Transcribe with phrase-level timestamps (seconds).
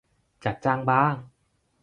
[0.43, 1.15] จัดจ้างบ้าง